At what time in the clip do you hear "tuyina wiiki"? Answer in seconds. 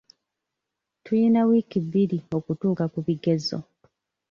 1.03-1.77